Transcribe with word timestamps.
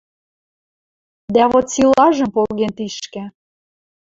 Дӓ 1.33 1.43
вот 1.51 1.65
силажым 1.73 2.29
поген 2.35 2.71
тишкӹ 2.77 3.23